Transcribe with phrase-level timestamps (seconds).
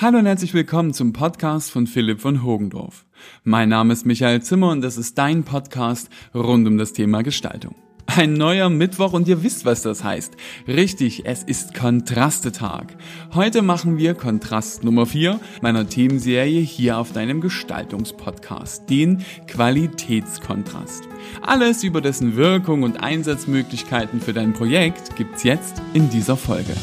[0.00, 3.04] Hallo und herzlich willkommen zum Podcast von Philipp von Hogendorf.
[3.42, 7.74] Mein Name ist Michael Zimmer und das ist dein Podcast rund um das Thema Gestaltung.
[8.06, 10.36] Ein neuer Mittwoch und ihr wisst, was das heißt.
[10.68, 12.96] Richtig, es ist Kontrastetag.
[13.34, 21.08] Heute machen wir Kontrast Nummer 4 meiner Themenserie hier auf deinem Gestaltungspodcast, den Qualitätskontrast.
[21.42, 26.74] Alles über dessen Wirkung und Einsatzmöglichkeiten für dein Projekt gibt's jetzt in dieser Folge.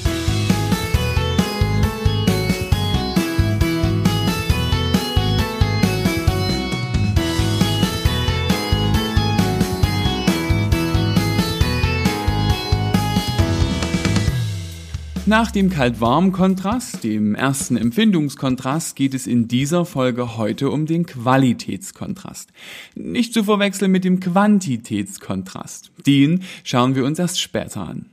[15.28, 22.52] Nach dem Kalt-Warm-Kontrast, dem ersten Empfindungskontrast, geht es in dieser Folge heute um den Qualitätskontrast.
[22.93, 25.92] Nicht zu verwechseln mit dem Quantitätskontrast.
[26.06, 28.06] Den schauen wir uns erst später an.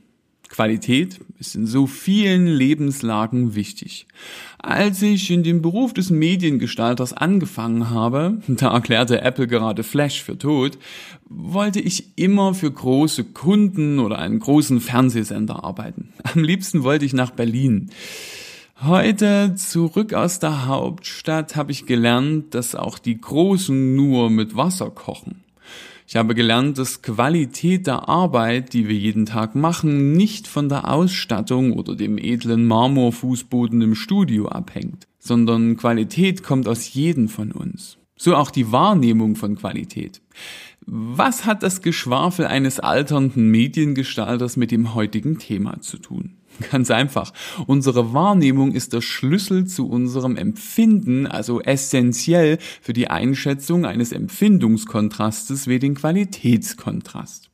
[0.53, 4.05] Qualität ist in so vielen Lebenslagen wichtig.
[4.59, 10.37] Als ich in dem Beruf des Mediengestalters angefangen habe, da erklärte Apple gerade Flash für
[10.37, 10.77] tot,
[11.27, 16.13] wollte ich immer für große Kunden oder einen großen Fernsehsender arbeiten.
[16.23, 17.89] Am liebsten wollte ich nach Berlin.
[18.79, 24.91] Heute zurück aus der Hauptstadt habe ich gelernt, dass auch die Großen nur mit Wasser
[24.91, 25.43] kochen.
[26.07, 30.91] Ich habe gelernt, dass Qualität der Arbeit, die wir jeden Tag machen, nicht von der
[30.91, 37.97] Ausstattung oder dem edlen Marmorfußboden im Studio abhängt, sondern Qualität kommt aus jedem von uns.
[38.15, 40.21] So auch die Wahrnehmung von Qualität.
[40.85, 46.37] Was hat das Geschwafel eines alternden Mediengestalters mit dem heutigen Thema zu tun?
[46.71, 47.33] Ganz einfach.
[47.67, 55.67] Unsere Wahrnehmung ist der Schlüssel zu unserem Empfinden, also essentiell für die Einschätzung eines Empfindungskontrastes
[55.67, 57.49] wie den Qualitätskontrast.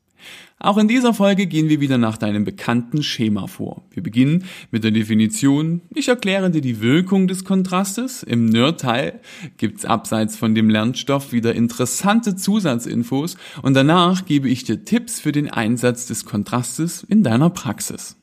[0.61, 3.85] Auch in dieser Folge gehen wir wieder nach deinem bekannten Schema vor.
[3.91, 5.81] Wir beginnen mit der Definition.
[5.95, 8.23] Ich erkläre dir die Wirkung des Kontrastes.
[8.23, 9.21] Im Nerd-Teil
[9.55, 15.31] gibt's abseits von dem Lernstoff wieder interessante Zusatzinfos und danach gebe ich dir Tipps für
[15.31, 18.17] den Einsatz des Kontrastes in deiner Praxis.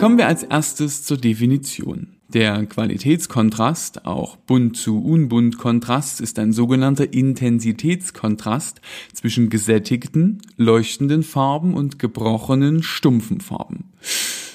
[0.00, 2.16] Kommen wir als erstes zur Definition.
[2.28, 8.80] Der Qualitätskontrast, auch bunt zu unbunt Kontrast, ist ein sogenannter Intensitätskontrast
[9.12, 13.92] zwischen gesättigten, leuchtenden Farben und gebrochenen, stumpfen Farben.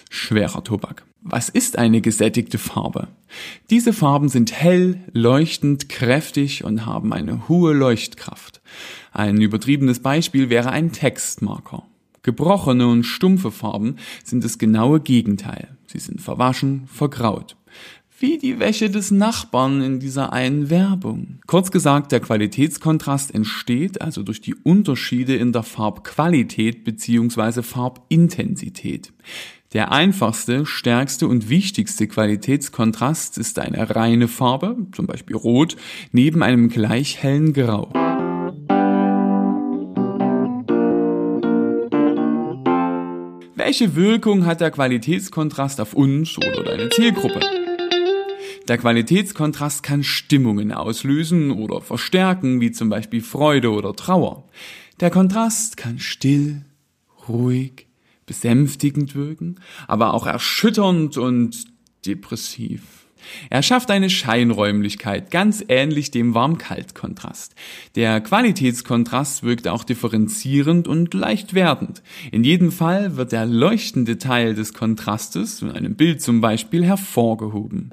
[0.09, 1.05] Schwerer Tobak.
[1.21, 3.09] Was ist eine gesättigte Farbe?
[3.69, 8.61] Diese Farben sind hell, leuchtend, kräftig und haben eine hohe Leuchtkraft.
[9.11, 11.83] Ein übertriebenes Beispiel wäre ein Textmarker.
[12.25, 15.77] Gebrochene und stumpfe Farben sind das genaue Gegenteil.
[15.85, 17.55] Sie sind verwaschen, vergraut.
[18.17, 21.37] Wie die Wäsche des Nachbarn in dieser einen Werbung.
[21.45, 27.61] Kurz gesagt, der Qualitätskontrast entsteht also durch die Unterschiede in der Farbqualität bzw.
[27.61, 29.13] Farbintensität.
[29.73, 35.75] Der einfachste, stärkste und wichtigste Qualitätskontrast ist eine reine Farbe, zum Beispiel Rot,
[36.11, 37.91] neben einem gleich hellen Grau.
[43.57, 47.39] Welche Wirkung hat der Qualitätskontrast auf uns oder deine Zielgruppe?
[48.67, 54.49] Der Qualitätskontrast kann Stimmungen auslösen oder verstärken, wie zum Beispiel Freude oder Trauer.
[54.99, 56.65] Der Kontrast kann still,
[57.29, 57.87] ruhig,
[58.25, 61.65] besänftigend wirken, aber auch erschütternd und
[62.05, 63.04] depressiv.
[63.49, 67.55] Er schafft eine Scheinräumlichkeit, ganz ähnlich dem Warm-Kalt-Kontrast.
[67.95, 72.01] Der Qualitätskontrast wirkt auch differenzierend und leicht werdend.
[72.31, 77.91] In jedem Fall wird der leuchtende Teil des Kontrastes, in einem Bild zum Beispiel, hervorgehoben.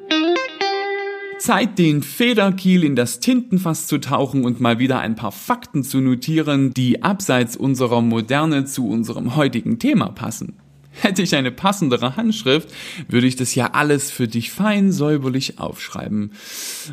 [1.42, 6.00] Zeit, den Federkiel in das Tintenfass zu tauchen und mal wieder ein paar Fakten zu
[6.00, 10.60] notieren, die abseits unserer Moderne zu unserem heutigen Thema passen.
[11.00, 12.68] Hätte ich eine passendere Handschrift,
[13.08, 16.32] würde ich das ja alles für dich fein säuberlich aufschreiben.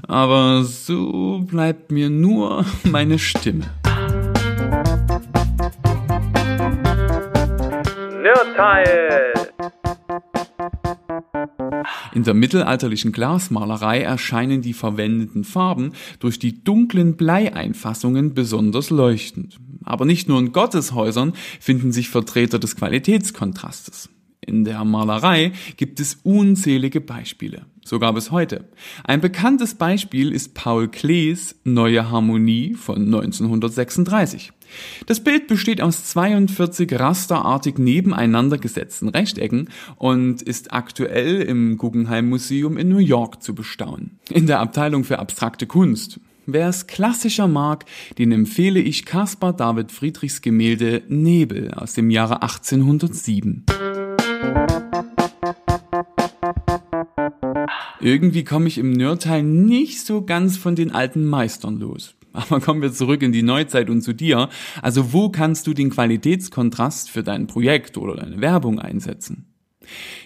[0.07, 3.65] Aber so bleibt mir nur meine Stimme.
[8.21, 9.33] Nerdteil!
[12.13, 19.59] In der mittelalterlichen Glasmalerei erscheinen die verwendeten Farben durch die dunklen Bleieinfassungen besonders leuchtend.
[19.89, 24.09] Aber nicht nur in Gotteshäusern finden sich Vertreter des Qualitätskontrastes.
[24.39, 28.69] In der Malerei gibt es unzählige Beispiele, sogar bis heute.
[29.03, 34.51] Ein bekanntes Beispiel ist Paul Klees Neue Harmonie von 1936.
[35.07, 42.77] Das Bild besteht aus 42 rasterartig nebeneinander gesetzten Rechtecken und ist aktuell im Guggenheim Museum
[42.77, 44.19] in New York zu bestaunen.
[44.29, 46.19] In der Abteilung für abstrakte Kunst.
[46.51, 47.85] Wer es klassischer mag,
[48.17, 53.65] den empfehle ich Caspar David Friedrichs Gemälde Nebel aus dem Jahre 1807.
[57.99, 62.15] Irgendwie komme ich im Nerdteil nicht so ganz von den alten Meistern los.
[62.33, 64.49] Aber kommen wir zurück in die Neuzeit und zu dir.
[64.81, 69.45] Also wo kannst du den Qualitätskontrast für dein Projekt oder deine Werbung einsetzen?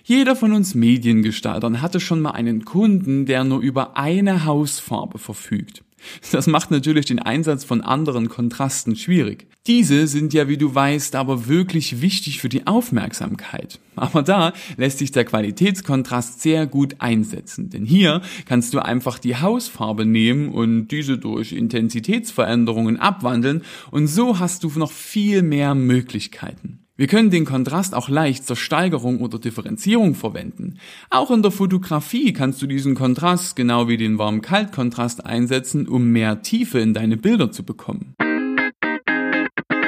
[0.06, 5.84] Jeder von uns Mediengestaltern hatte schon mal einen Kunden, der nur über eine Hausfarbe verfügt.
[6.32, 9.48] Das macht natürlich den Einsatz von anderen Kontrasten schwierig.
[9.66, 13.80] Diese sind ja, wie du weißt, aber wirklich wichtig für die Aufmerksamkeit.
[13.96, 19.38] Aber da lässt sich der Qualitätskontrast sehr gut einsetzen, denn hier kannst du einfach die
[19.38, 23.62] Hausfarbe nehmen und diese durch Intensitätsveränderungen abwandeln
[23.92, 26.83] und so hast du noch viel mehr Möglichkeiten.
[27.04, 30.78] Wir können den Kontrast auch leicht zur Steigerung oder Differenzierung verwenden.
[31.10, 36.44] Auch in der Fotografie kannst du diesen Kontrast genau wie den Warm-Kalt-Kontrast einsetzen, um mehr
[36.44, 38.16] Tiefe in deine Bilder zu bekommen.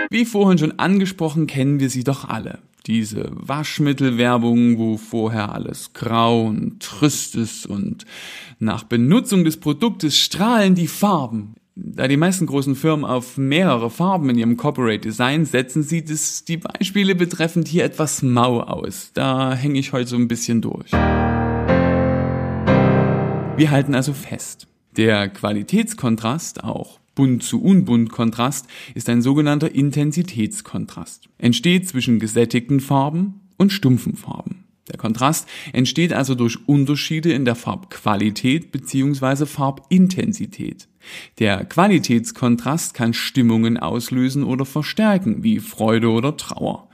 [0.10, 2.60] Wie vorhin schon angesprochen, kennen wir sie doch alle.
[2.86, 8.06] Diese Waschmittelwerbung, wo vorher alles grau und trist ist und
[8.60, 11.56] nach Benutzung des Produktes strahlen die Farben.
[11.78, 16.46] Da die meisten großen Firmen auf mehrere Farben in ihrem Corporate Design setzen, sieht es
[16.46, 19.12] die Beispiele betreffend hier etwas mau aus.
[19.14, 20.94] Da hänge ich heute so ein bisschen durch.
[23.58, 24.68] Wir halten also fest.
[24.96, 31.28] Der Qualitätskontrast, auch bunt zu unbunt Kontrast, ist ein sogenannter Intensitätskontrast.
[31.38, 34.65] Entsteht zwischen gesättigten Farben und stumpfen Farben.
[34.92, 39.46] Der Kontrast entsteht also durch Unterschiede in der Farbqualität bzw.
[39.46, 40.88] Farbintensität.
[41.40, 46.90] Der Qualitätskontrast kann Stimmungen auslösen oder verstärken, wie Freude oder Trauer.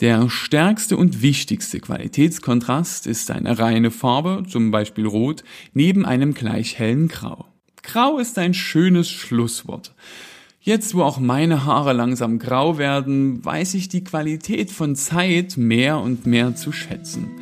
[0.00, 5.44] Der stärkste und wichtigste Qualitätskontrast ist eine reine Farbe, zum Beispiel Rot,
[5.74, 7.46] neben einem gleich hellen Grau.
[7.82, 9.94] Grau ist ein schönes Schlusswort.
[10.64, 15.98] Jetzt, wo auch meine Haare langsam grau werden, weiß ich die Qualität von Zeit mehr
[15.98, 17.32] und mehr zu schätzen.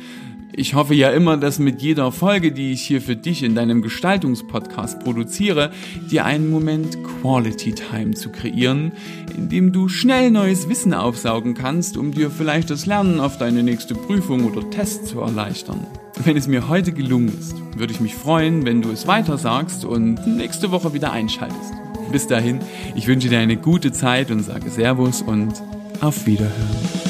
[0.53, 3.83] Ich hoffe ja immer, dass mit jeder Folge, die ich hier für dich in deinem
[3.83, 5.69] Gestaltungspodcast produziere,
[6.09, 8.91] dir einen Moment Quality Time zu kreieren,
[9.37, 13.61] in dem du schnell neues Wissen aufsaugen kannst, um dir vielleicht das Lernen auf deine
[13.61, 15.85] nächste Prüfung oder Test zu erleichtern.
[16.25, 19.85] Wenn es mir heute gelungen ist, würde ich mich freuen, wenn du es weiter sagst
[19.85, 21.73] und nächste Woche wieder einschaltest.
[22.11, 22.59] Bis dahin,
[22.95, 25.53] ich wünsche dir eine gute Zeit und sage Servus und
[26.01, 27.00] auf Wiederhören.